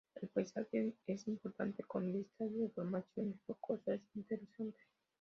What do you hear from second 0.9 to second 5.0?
es importante con vistas de formaciones rocosas interesantes.